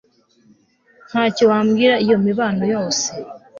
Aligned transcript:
Ntacyo 1.09 1.43
wabwira 1.51 1.93
iyo 2.03 2.17
mibano 2.25 2.63
yose 2.73 3.07